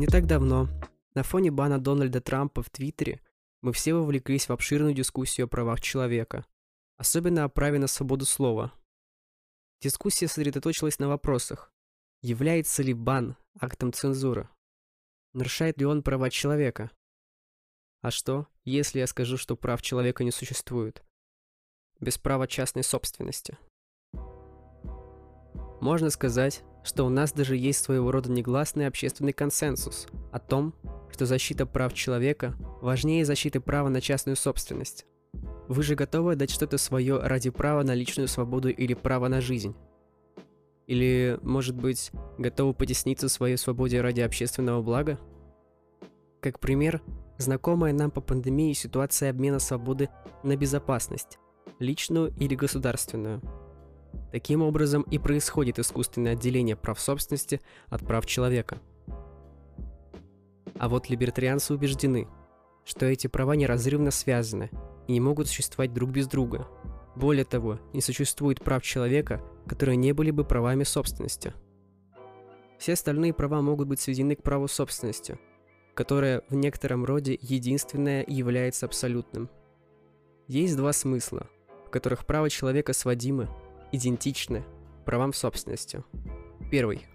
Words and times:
Не 0.00 0.06
так 0.06 0.24
давно, 0.26 0.66
на 1.14 1.22
фоне 1.22 1.50
бана 1.50 1.78
Дональда 1.78 2.22
Трампа 2.22 2.62
в 2.62 2.70
Твиттере, 2.70 3.20
мы 3.60 3.74
все 3.74 3.92
вовлеклись 3.92 4.48
в 4.48 4.50
обширную 4.50 4.94
дискуссию 4.94 5.44
о 5.44 5.46
правах 5.46 5.82
человека, 5.82 6.46
особенно 6.96 7.44
о 7.44 7.50
праве 7.50 7.78
на 7.78 7.86
свободу 7.86 8.24
слова. 8.24 8.72
Дискуссия 9.82 10.26
сосредоточилась 10.26 10.98
на 11.00 11.08
вопросах, 11.08 11.70
является 12.22 12.82
ли 12.82 12.94
бан 12.94 13.36
актом 13.60 13.92
цензуры, 13.92 14.48
нарушает 15.34 15.76
ли 15.76 15.84
он 15.84 16.02
права 16.02 16.30
человека, 16.30 16.90
а 18.00 18.10
что, 18.10 18.46
если 18.64 19.00
я 19.00 19.06
скажу, 19.06 19.36
что 19.36 19.54
прав 19.54 19.82
человека 19.82 20.24
не 20.24 20.30
существует? 20.30 21.04
Без 22.00 22.16
права 22.16 22.46
частной 22.46 22.84
собственности. 22.84 23.58
Можно 25.80 26.10
сказать, 26.10 26.62
что 26.84 27.04
у 27.04 27.08
нас 27.08 27.32
даже 27.32 27.56
есть 27.56 27.82
своего 27.82 28.10
рода 28.10 28.30
негласный 28.30 28.86
общественный 28.86 29.32
консенсус 29.32 30.06
о 30.30 30.38
том, 30.38 30.74
что 31.10 31.26
защита 31.26 31.66
прав 31.66 31.94
человека 31.94 32.54
важнее 32.80 33.24
защиты 33.24 33.60
права 33.60 33.88
на 33.88 34.00
частную 34.00 34.36
собственность. 34.36 35.06
Вы 35.68 35.82
же 35.82 35.94
готовы 35.94 36.36
дать 36.36 36.50
что-то 36.50 36.78
свое 36.78 37.18
ради 37.18 37.50
права 37.50 37.82
на 37.82 37.94
личную 37.94 38.28
свободу 38.28 38.68
или 38.68 38.94
права 38.94 39.28
на 39.28 39.40
жизнь? 39.40 39.74
Или, 40.86 41.38
может 41.42 41.76
быть, 41.76 42.10
готовы 42.36 42.74
потесниться 42.74 43.28
своей 43.28 43.56
свободе 43.56 44.00
ради 44.00 44.20
общественного 44.20 44.82
блага? 44.82 45.18
Как 46.40 46.58
пример, 46.58 47.00
знакомая 47.38 47.92
нам 47.92 48.10
по 48.10 48.20
пандемии 48.20 48.72
ситуация 48.72 49.30
обмена 49.30 49.60
свободы 49.60 50.08
на 50.42 50.56
безопасность, 50.56 51.38
личную 51.78 52.34
или 52.38 52.54
государственную. 52.54 53.40
Таким 54.32 54.62
образом 54.62 55.02
и 55.02 55.18
происходит 55.18 55.78
искусственное 55.78 56.32
отделение 56.32 56.76
прав 56.76 57.00
собственности 57.00 57.60
от 57.88 58.06
прав 58.06 58.26
человека. 58.26 58.78
А 60.78 60.88
вот 60.88 61.10
либертарианцы 61.10 61.74
убеждены, 61.74 62.28
что 62.84 63.06
эти 63.06 63.26
права 63.26 63.56
неразрывно 63.56 64.10
связаны 64.10 64.70
и 65.08 65.12
не 65.12 65.20
могут 65.20 65.48
существовать 65.48 65.92
друг 65.92 66.10
без 66.10 66.26
друга. 66.26 66.66
Более 67.16 67.44
того, 67.44 67.80
не 67.92 68.00
существует 68.00 68.62
прав 68.62 68.82
человека, 68.82 69.42
которые 69.66 69.96
не 69.96 70.12
были 70.12 70.30
бы 70.30 70.44
правами 70.44 70.84
собственности. 70.84 71.52
Все 72.78 72.94
остальные 72.94 73.34
права 73.34 73.60
могут 73.60 73.88
быть 73.88 74.00
сведены 74.00 74.36
к 74.36 74.42
праву 74.42 74.68
собственности– 74.68 75.38
которое 75.94 76.42
в 76.48 76.54
некотором 76.54 77.04
роде 77.04 77.38
единственное 77.40 78.24
является 78.26 78.86
абсолютным. 78.86 79.50
Есть 80.46 80.76
два 80.76 80.94
смысла, 80.94 81.46
в 81.86 81.90
которых 81.90 82.24
право 82.24 82.48
человека 82.48 82.92
сводимы, 82.92 83.48
идентичны 83.92 84.64
правам 85.04 85.32
собственности. 85.32 86.04
Первый. 86.70 87.06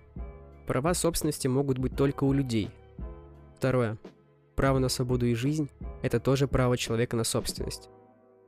Права 0.67 0.93
собственности 0.93 1.47
могут 1.47 1.77
быть 1.77 1.95
только 1.95 2.23
у 2.23 2.33
людей. 2.33 2.69
Второе. 3.55 3.97
Право 4.55 4.79
на 4.79 4.89
свободу 4.89 5.25
и 5.25 5.33
жизнь– 5.33 5.69
это 6.01 6.19
тоже 6.19 6.47
право 6.47 6.77
человека 6.77 7.15
на 7.15 7.23
собственность, 7.23 7.89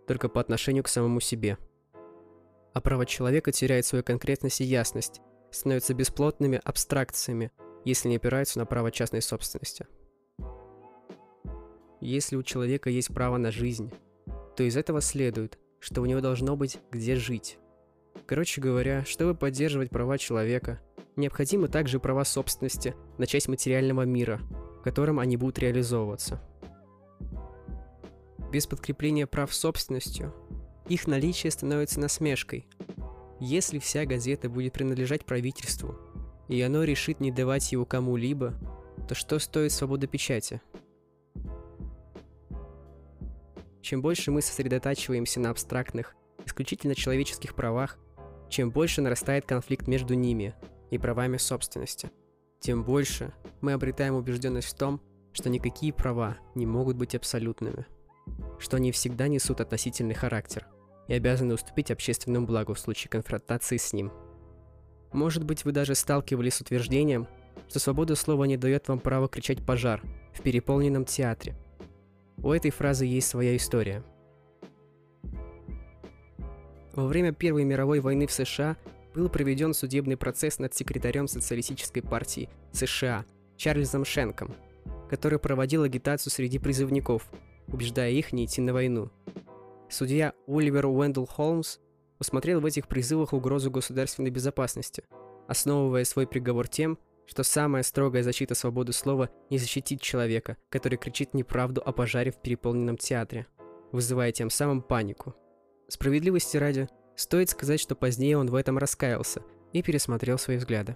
только 0.07 0.29
по 0.29 0.41
отношению 0.41 0.83
к 0.83 0.87
самому 0.87 1.19
себе. 1.19 1.57
А 2.73 2.81
право 2.81 3.05
человека 3.05 3.51
теряет 3.51 3.85
свою 3.85 4.03
конкретность 4.03 4.61
и 4.61 4.65
ясность, 4.65 5.21
становится 5.51 5.93
бесплотными 5.93 6.61
абстракциями, 6.63 7.51
если 7.85 8.09
не 8.09 8.17
опираются 8.17 8.59
на 8.59 8.65
право 8.65 8.91
частной 8.91 9.21
собственности. 9.21 9.87
Если 11.99 12.35
у 12.35 12.43
человека 12.43 12.89
есть 12.89 13.13
право 13.13 13.37
на 13.37 13.51
жизнь, 13.51 13.91
то 14.55 14.63
из 14.63 14.77
этого 14.77 15.01
следует, 15.01 15.57
что 15.79 16.01
у 16.01 16.05
него 16.05 16.21
должно 16.21 16.55
быть 16.55 16.79
где 16.91 17.15
жить. 17.15 17.59
Короче 18.25 18.61
говоря, 18.61 19.05
чтобы 19.05 19.35
поддерживать 19.35 19.89
права 19.89 20.17
человека, 20.17 20.81
необходимы 21.15 21.67
также 21.67 21.99
права 21.99 22.25
собственности 22.25 22.95
на 23.17 23.25
часть 23.25 23.47
материального 23.47 24.03
мира, 24.03 24.39
в 24.79 24.81
котором 24.81 25.19
они 25.19 25.37
будут 25.37 25.59
реализовываться. 25.59 26.41
Без 28.51 28.65
подкрепления 28.65 29.27
прав 29.27 29.53
собственностью, 29.53 30.33
их 30.87 31.07
наличие 31.07 31.51
становится 31.51 31.99
насмешкой. 31.99 32.67
Если 33.39 33.79
вся 33.79 34.05
газета 34.05 34.49
будет 34.49 34.73
принадлежать 34.73 35.25
правительству, 35.25 35.97
и 36.47 36.61
оно 36.61 36.83
решит 36.83 37.19
не 37.19 37.31
давать 37.31 37.71
его 37.71 37.85
кому-либо, 37.85 38.53
то 39.07 39.15
что 39.15 39.37
стоит 39.39 39.71
свобода 39.71 40.07
печати– 40.07 40.61
Чем 43.87 44.01
больше 44.01 44.31
мы 44.31 44.41
сосредотачиваемся 44.41 45.39
на 45.39 45.49
абстрактных, 45.49 46.13
исключительно 46.45 46.93
человеческих 46.93 47.55
правах, 47.55 47.97
чем 48.49 48.71
больше 48.71 49.01
нарастает 49.01 49.45
конфликт 49.45 49.87
между 49.87 50.13
ними 50.13 50.53
и 50.91 50.97
правами 50.97 51.37
собственности, 51.37 52.11
тем 52.59 52.83
больше 52.83 53.33
мы 53.61 53.73
обретаем 53.73 54.15
убежденность 54.15 54.69
в 54.69 54.75
том, 54.75 55.01
что 55.31 55.49
никакие 55.49 55.93
права 55.93 56.37
не 56.55 56.65
могут 56.65 56.97
быть 56.97 57.15
абсолютными, 57.15 57.85
что 58.59 58.77
они 58.77 58.91
всегда 58.91 59.27
несут 59.27 59.61
относительный 59.61 60.15
характер 60.15 60.67
и 61.07 61.13
обязаны 61.13 61.53
уступить 61.53 61.91
общественному 61.91 62.47
благу 62.47 62.73
в 62.73 62.79
случае 62.79 63.09
конфронтации 63.09 63.77
с 63.77 63.93
ним. 63.93 64.11
Может 65.13 65.43
быть, 65.43 65.63
вы 65.63 65.71
даже 65.71 65.95
сталкивались 65.95 66.55
с 66.55 66.61
утверждением, 66.61 67.27
что 67.69 67.79
свобода 67.79 68.15
слова 68.15 68.45
не 68.45 68.57
дает 68.57 68.87
вам 68.87 68.99
права 68.99 69.27
кричать 69.27 69.65
«пожар» 69.65 70.01
в 70.33 70.41
переполненном 70.41 71.05
театре– 71.05 71.55
у 72.43 72.51
этой 72.51 72.69
фразы 72.69 73.05
есть 73.05 73.27
своя 73.27 73.55
история. 73.55 74.03
Во 76.97 77.05
время 77.05 77.31
Первой 77.31 77.63
мировой 77.63 77.99
войны 77.99 78.25
в 78.25 78.31
США 78.31 78.75
был 79.13 79.29
проведен 79.29 79.75
судебный 79.75 80.17
процесс 80.17 80.57
над 80.57 80.73
секретарем 80.73 81.27
Социалистической 81.27 82.01
партии 82.01 82.49
США 82.71 83.23
Чарльзом 83.55 84.03
Шенком, 84.03 84.55
который 85.07 85.37
проводил 85.37 85.83
агитацию 85.83 86.33
среди 86.33 86.57
призывников, 86.57 87.29
убеждая 87.67 88.09
их 88.09 88.33
не 88.33 88.45
идти 88.45 88.61
на 88.61 88.73
войну. 88.73 89.11
Судья 89.89 90.33
Оливер 90.47 90.87
Уэндл 90.87 91.25
Холмс 91.25 91.77
усмотрел 92.17 92.61
в 92.61 92.65
этих 92.65 92.87
призывах 92.87 93.31
угрозу 93.31 93.69
государственной 93.69 94.31
безопасности, 94.31 95.03
основывая 95.47 96.03
свой 96.03 96.25
приговор 96.25 96.67
тем, 96.67 96.97
что 97.27 97.43
самая 97.43 97.83
строгая 97.83 98.23
защита 98.23 98.55
свободы 98.55 98.91
слова 98.91 99.29
не 99.51 99.59
защитит 99.59 100.01
человека, 100.01 100.57
который 100.69 100.97
кричит 100.97 101.35
неправду 101.35 101.79
о 101.79 101.91
пожаре 101.91 102.31
в 102.31 102.41
переполненном 102.41 102.97
театре, 102.97 103.45
вызывая 103.91 104.31
тем 104.31 104.49
самым 104.49 104.81
панику. 104.81 105.35
Справедливости 105.87 106.57
ради, 106.57 106.89
стоит 107.15 107.49
сказать, 107.49 107.79
что 107.79 107.95
позднее 107.95 108.37
он 108.37 108.47
в 108.47 108.55
этом 108.55 108.77
раскаялся 108.77 109.41
и 109.73 109.81
пересмотрел 109.81 110.37
свои 110.37 110.57
взгляды. 110.57 110.95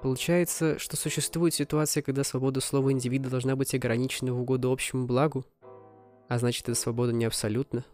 Получается, 0.00 0.78
что 0.78 0.96
существует 0.96 1.54
ситуация, 1.54 2.02
когда 2.02 2.24
свобода 2.24 2.60
слова 2.60 2.92
индивида 2.92 3.30
должна 3.30 3.56
быть 3.56 3.74
ограничена 3.74 4.32
в 4.32 4.40
угоду 4.40 4.70
общему 4.70 5.06
благу, 5.06 5.44
а 6.28 6.38
значит, 6.38 6.68
эта 6.68 6.78
свобода 6.78 7.12
не 7.12 7.24
абсолютна. 7.24 7.84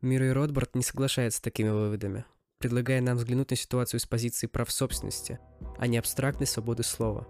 Мирой 0.00 0.32
Ротбард 0.32 0.74
не 0.74 0.82
соглашается 0.82 1.38
с 1.38 1.42
такими 1.42 1.68
выводами– 1.68 2.24
предлагая 2.58 3.00
нам 3.00 3.16
взглянуть 3.16 3.50
на 3.50 3.56
ситуацию 3.56 4.00
с 4.00 4.06
позиции 4.06 4.46
прав 4.46 4.70
собственности, 4.70 5.38
а 5.78 5.86
не 5.86 5.98
абстрактной 5.98 6.46
свободы 6.46 6.82
слова. 6.82 7.26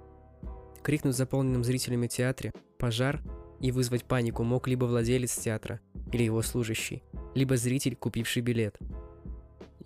Крикнуть 0.82 1.16
заполненным 1.16 1.64
зрителями 1.64 2.06
театре 2.06 2.52
«пожар» 2.78 3.20
и 3.60 3.72
вызвать 3.72 4.04
панику 4.04 4.44
мог 4.44 4.68
либо 4.68 4.84
владелец 4.84 5.36
театра 5.36 5.80
или 6.12 6.22
его 6.22 6.42
служащий, 6.42 7.02
либо 7.34 7.56
зритель, 7.56 7.96
купивший 7.96 8.42
билет. 8.42 8.78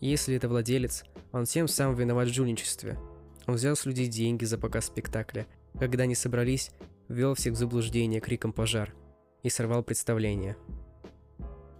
Если 0.00 0.34
это 0.34 0.48
владелец, 0.48 1.04
он 1.32 1.44
тем 1.44 1.68
самым 1.68 1.96
виноват 1.96 2.28
в 2.28 2.34
жульничестве. 2.34 2.98
Он 3.46 3.54
взял 3.54 3.76
с 3.76 3.86
людей 3.86 4.08
деньги 4.08 4.44
за 4.44 4.58
показ 4.58 4.86
спектакля, 4.86 5.46
когда 5.78 6.04
они 6.04 6.14
собрались, 6.14 6.70
ввел 7.08 7.34
всех 7.34 7.54
в 7.54 7.56
заблуждение 7.56 8.20
криком 8.20 8.52
«пожар» 8.52 8.94
и 9.42 9.48
сорвал 9.48 9.82
представление. 9.82 10.56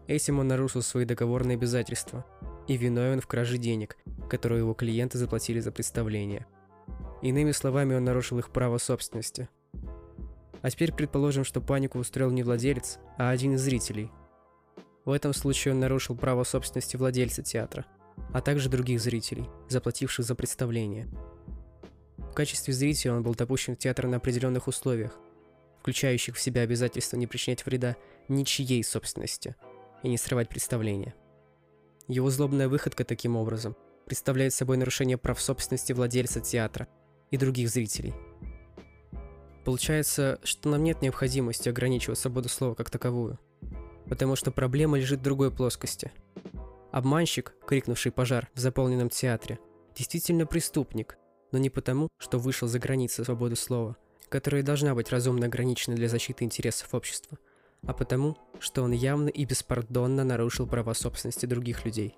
Этим 0.07 0.39
он 0.39 0.49
нарушил 0.49 0.83
свои 0.83 1.05
договорные 1.05 1.57
обязательства– 1.57 2.25
и 2.67 2.77
виновен 2.77 3.21
в 3.21 3.27
краже 3.27 3.59
денег, 3.59 3.97
которые 4.29 4.61
его 4.61 4.75
клиенты 4.75 5.19
заплатили 5.19 5.61
за 5.61 5.73
представление. 5.73 6.47
Иными 7.21 7.53
словами, 7.53 7.95
он 7.95 8.05
нарушил 8.05 8.39
их 8.39 8.51
право 8.51 8.79
собственности. 8.79 9.49
А 10.63 10.71
теперь 10.71 10.93
предположим, 10.93 11.45
что 11.45 11.61
панику 11.61 11.99
устроил 11.99 12.31
не 12.31 12.43
владелец, 12.43 12.99
а 13.19 13.31
один 13.31 13.55
из 13.55 13.61
зрителей. 13.61 14.11
В 15.05 15.11
этом 15.11 15.35
случае 15.35 15.75
он 15.75 15.81
нарушил 15.81 16.17
право 16.17 16.45
собственности 16.45 16.97
владельца 16.97 17.43
театра, 17.43 17.85
а 18.33 18.41
также 18.41 18.69
других 18.69 19.01
зрителей, 19.01 19.49
заплативших 19.69 20.25
за 20.25 20.35
представление. 20.37 21.09
В 22.17 22.35
качестве 22.35 22.73
зрителя 22.73 23.15
он 23.15 23.23
был 23.25 23.35
допущен 23.35 23.75
в 23.75 23.79
театр 23.79 24.07
на 24.07 24.19
определенных 24.19 24.69
условиях, 24.69 25.19
включающих 25.81 26.37
в 26.37 26.41
себя 26.41 26.63
обязательство 26.63 27.17
не 27.17 27.27
причинять 27.27 27.67
вреда 27.67 27.97
ничьей 28.29 28.85
собственности 28.85 29.57
и 30.05 30.09
не 30.09 30.17
срывать 30.17 30.49
представление. 30.49 31.15
Его 32.07 32.31
злобная 32.31 32.69
выходка 32.69 33.05
таким 33.05 33.37
образом 33.37 33.77
представляет 34.07 34.55
собой 34.55 34.77
нарушение 34.77 35.19
прав 35.19 35.41
собственности 35.41 35.93
владельца 35.93 36.41
театра 36.41 36.87
и 37.31 37.37
других 37.37 37.69
зрителей. 37.69 38.15
Получается, 39.65 40.41
что 40.43 40.69
нам 40.69 40.83
нет 40.83 41.03
необходимости 41.03 41.69
ограничивать 41.69 42.19
свободу 42.19 42.49
слова 42.49 42.75
как 42.75 42.91
таковую, 42.91 43.39
потому 44.09 44.35
что 44.35 44.51
проблема 44.51 44.99
лежит 44.99 45.21
в 45.21 45.23
другой 45.23 45.51
плоскости. 45.53 46.13
Обманщик, 46.91 47.55
крикнувший 47.67 48.13
пожар 48.13 48.51
в 48.55 48.59
заполненном 48.59 49.09
театре, 49.09 49.59
действительно 49.97 50.47
преступник, 50.47 51.17
но 51.53 51.59
не 51.59 51.71
потому, 51.71 52.09
что 52.19 52.39
вышел 52.39 52.67
за 52.67 52.79
границы 52.79 53.25
свободы 53.25 53.57
слова, 53.57 53.97
которая 54.29 54.63
должна 54.63 54.95
быть 54.95 55.11
разумно 55.11 55.47
ограничена 55.47 55.95
для 55.95 56.09
защиты 56.09 56.45
интересов 56.45 56.93
общества, 56.93 57.39
а 57.87 57.93
потому, 57.93 58.37
что 58.59 58.83
он 58.83 58.93
явно 58.93 59.29
и 59.29 59.45
беспардонно 59.45 60.25
нарушил 60.25 60.67
права 60.67 60.95
собственности 60.95 61.47
других 61.47 61.85
людей. 61.85 62.17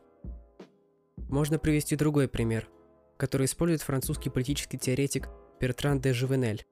Можно 1.16 1.58
привести 1.58 1.96
другой 1.96 2.28
пример, 2.28 2.68
который 3.16 3.46
использует 3.46 3.82
французский 3.82 4.30
политический 4.30 4.78
теоретик 4.78 5.28
Бертран 5.60 6.00
де 6.00 6.12
Жувенель. 6.12 6.64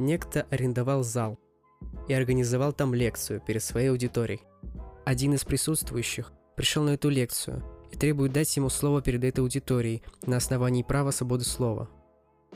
Некто 0.00 0.46
арендовал 0.48 1.02
зал 1.02 1.38
и 2.08 2.14
организовал 2.14 2.72
там 2.72 2.94
лекцию 2.94 3.38
перед 3.38 3.62
своей 3.62 3.90
аудиторией. 3.90 4.40
Один 5.04 5.34
из 5.34 5.44
присутствующих 5.44 6.32
пришел 6.56 6.84
на 6.84 6.94
эту 6.94 7.10
лекцию 7.10 7.62
и 7.92 7.98
требует 7.98 8.32
дать 8.32 8.56
ему 8.56 8.70
слово 8.70 9.02
перед 9.02 9.22
этой 9.24 9.40
аудиторией 9.40 10.02
на 10.22 10.38
основании 10.38 10.82
права 10.82 11.10
свободы 11.10 11.44
слова. 11.44 11.90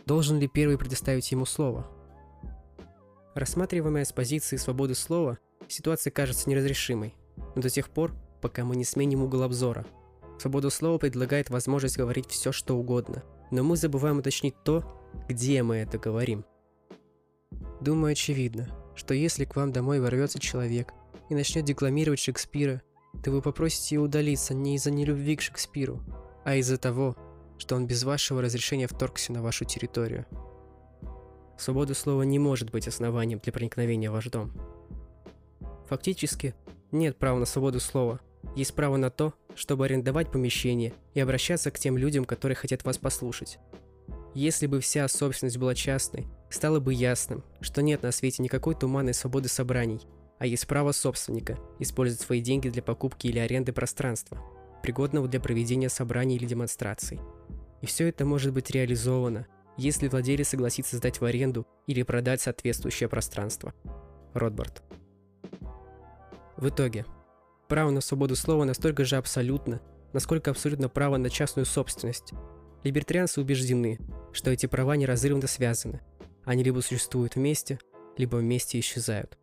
Должен 0.06 0.38
ли 0.38 0.48
первый 0.48 0.78
предоставить 0.78 1.30
ему 1.32 1.44
слово? 1.44 1.86
Рассматриваемая 3.34 4.06
с 4.06 4.12
позиции 4.14 4.56
свободы 4.56 4.94
слова, 4.94 5.36
ситуация 5.68 6.12
кажется 6.12 6.48
неразрешимой, 6.48 7.14
но 7.54 7.60
до 7.60 7.68
тех 7.68 7.90
пор, 7.90 8.14
пока 8.40 8.64
мы 8.64 8.74
не 8.74 8.86
сменим 8.86 9.22
угол 9.22 9.42
обзора. 9.42 9.84
Свобода 10.38 10.70
слова 10.70 10.96
предлагает 10.96 11.50
возможность 11.50 11.98
говорить 11.98 12.30
все, 12.30 12.52
что 12.52 12.74
угодно, 12.78 13.22
но 13.50 13.62
мы 13.62 13.76
забываем 13.76 14.16
уточнить 14.16 14.54
то, 14.64 14.82
где 15.28 15.62
мы 15.62 15.76
это 15.76 15.98
говорим. 15.98 16.46
Думаю, 17.84 18.12
очевидно, 18.12 18.66
что 18.94 19.12
если 19.12 19.44
к 19.44 19.56
вам 19.56 19.70
домой 19.70 20.00
ворвется 20.00 20.38
человек 20.38 20.94
и 21.28 21.34
начнет 21.34 21.66
декламировать 21.66 22.18
Шекспира, 22.18 22.80
то 23.22 23.30
вы 23.30 23.42
попросите 23.42 23.96
его 23.96 24.06
удалиться 24.06 24.54
не 24.54 24.76
из-за 24.76 24.90
нелюбви 24.90 25.36
к 25.36 25.42
Шекспиру, 25.42 26.00
а 26.46 26.54
из-за 26.54 26.78
того, 26.78 27.14
что 27.58 27.76
он 27.76 27.86
без 27.86 28.02
вашего 28.04 28.40
разрешения 28.40 28.86
вторгся 28.86 29.34
на 29.34 29.42
вашу 29.42 29.66
территорию. 29.66 30.24
Свобода 31.58 31.92
слова 31.92 32.22
не 32.22 32.38
может 32.38 32.70
быть 32.70 32.88
основанием 32.88 33.38
для 33.38 33.52
проникновения 33.52 34.10
в 34.10 34.14
ваш 34.14 34.30
дом. 34.30 34.50
Фактически, 35.86 36.54
нет 36.90 37.18
права 37.18 37.38
на 37.38 37.44
свободу 37.44 37.80
слова. 37.80 38.18
Есть 38.56 38.74
право 38.74 38.96
на 38.96 39.10
то, 39.10 39.34
чтобы 39.56 39.84
арендовать 39.84 40.32
помещение 40.32 40.94
и 41.12 41.20
обращаться 41.20 41.70
к 41.70 41.78
тем 41.78 41.98
людям, 41.98 42.24
которые 42.24 42.56
хотят 42.56 42.82
вас 42.82 42.96
послушать. 42.96 43.58
Если 44.32 44.66
бы 44.66 44.80
вся 44.80 45.06
собственность 45.06 45.58
была 45.58 45.74
частной, 45.74 46.26
стало 46.54 46.80
бы 46.80 46.94
ясным, 46.94 47.44
что 47.60 47.82
нет 47.82 48.02
на 48.02 48.12
свете 48.12 48.42
никакой 48.42 48.74
туманной 48.74 49.14
свободы 49.14 49.48
собраний, 49.48 50.00
а 50.38 50.46
есть 50.46 50.66
право 50.66 50.92
собственника 50.92 51.58
использовать 51.78 52.20
свои 52.20 52.40
деньги 52.40 52.68
для 52.68 52.82
покупки 52.82 53.26
или 53.26 53.38
аренды 53.38 53.72
пространства, 53.72 54.40
пригодного 54.82 55.28
для 55.28 55.40
проведения 55.40 55.88
собраний 55.88 56.36
или 56.36 56.46
демонстраций. 56.46 57.20
И 57.82 57.86
все 57.86 58.08
это 58.08 58.24
может 58.24 58.52
быть 58.52 58.70
реализовано, 58.70 59.46
если 59.76 60.08
владелец 60.08 60.48
согласится 60.48 60.96
сдать 60.96 61.20
в 61.20 61.24
аренду 61.24 61.66
или 61.86 62.02
продать 62.02 62.40
соответствующее 62.40 63.08
пространство. 63.08 63.74
Ротбард. 64.32 64.82
В 66.56 66.68
итоге, 66.68 67.04
право 67.68 67.90
на 67.90 68.00
свободу 68.00 68.36
слова 68.36 68.64
настолько 68.64 69.04
же 69.04 69.16
абсолютно, 69.16 69.80
насколько 70.12 70.50
абсолютно 70.50 70.88
право 70.88 71.16
на 71.16 71.30
частную 71.30 71.66
собственность. 71.66 72.32
Либертарианцы 72.84 73.40
убеждены, 73.40 73.98
что 74.32 74.50
эти 74.50 74.66
права 74.66 74.96
неразрывно 74.96 75.46
связаны. 75.46 76.00
Они 76.44 76.62
либо 76.62 76.80
существуют 76.80 77.36
вместе, 77.36 77.78
либо 78.16 78.36
вместе 78.36 78.78
исчезают. 78.78 79.38